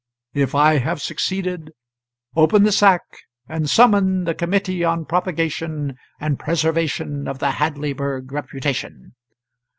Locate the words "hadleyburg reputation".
7.51-9.13